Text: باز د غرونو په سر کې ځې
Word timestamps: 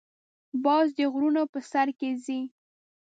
باز 0.63 0.87
د 0.97 0.99
غرونو 1.13 1.43
په 1.53 1.59
سر 1.71 1.87
کې 1.99 2.09
ځې 2.23 2.39